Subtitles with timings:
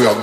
[0.00, 0.20] you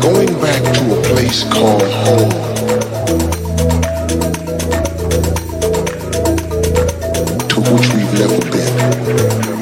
[0.00, 2.30] going back to a place called home.
[7.48, 9.61] To which we've never been.